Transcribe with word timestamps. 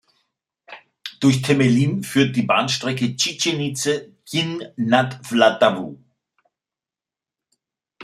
Durch 1.19 1.43
Temelín 1.43 2.01
führt 2.03 2.35
die 2.35 2.41
Bahnstrecke 2.41 3.15
Číčenice–Týn 3.15 4.63
nad 4.75 5.19
Vltavou. 5.29 5.99